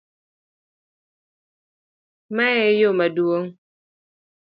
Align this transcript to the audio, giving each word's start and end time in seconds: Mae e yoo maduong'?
Mae 2.35 2.59
e 2.71 2.75
yoo 2.79 2.97
maduong'? 2.99 3.49